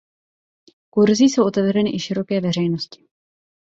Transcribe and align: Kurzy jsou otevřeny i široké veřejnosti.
Kurzy 0.89 1.23
jsou 1.23 1.43
otevřeny 1.45 1.95
i 1.95 1.99
široké 1.99 2.41
veřejnosti. 2.41 3.05